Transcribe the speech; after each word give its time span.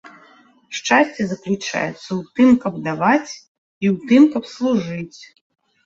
Шчасце 0.77 1.21
заключаецца 1.33 1.85
ў 1.89 2.19
тым, 2.39 2.49
каб 2.65 2.73
даваць, 2.91 3.31
і 3.39 3.85
ў 3.93 3.97
тым, 4.09 4.21
каб 4.37 4.43
служыць. 4.59 5.19